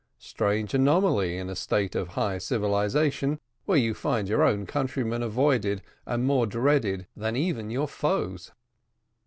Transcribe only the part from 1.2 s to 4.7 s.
in a state of high civilisation, where you find your own